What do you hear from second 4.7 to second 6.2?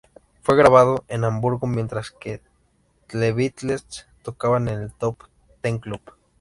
el Top Ten Club.